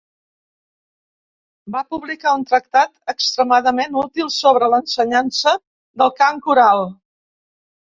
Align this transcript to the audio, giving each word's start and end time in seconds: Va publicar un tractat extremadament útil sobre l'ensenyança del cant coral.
Va 1.75 1.83
publicar 1.91 2.33
un 2.39 2.47
tractat 2.53 3.15
extremadament 3.15 4.01
útil 4.07 4.35
sobre 4.41 4.75
l'ensenyança 4.75 5.59
del 6.05 6.17
cant 6.21 6.47
coral. 6.51 6.89